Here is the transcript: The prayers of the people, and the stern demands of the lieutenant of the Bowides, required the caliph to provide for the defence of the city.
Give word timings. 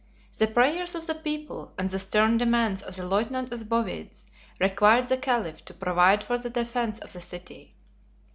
The 0.35 0.47
prayers 0.47 0.95
of 0.95 1.05
the 1.05 1.13
people, 1.13 1.73
and 1.77 1.87
the 1.87 1.99
stern 1.99 2.37
demands 2.39 2.81
of 2.81 2.95
the 2.95 3.05
lieutenant 3.05 3.53
of 3.53 3.59
the 3.59 3.65
Bowides, 3.65 4.25
required 4.59 5.05
the 5.05 5.17
caliph 5.17 5.63
to 5.65 5.75
provide 5.75 6.23
for 6.23 6.39
the 6.39 6.49
defence 6.49 6.97
of 6.97 7.13
the 7.13 7.21
city. 7.21 7.75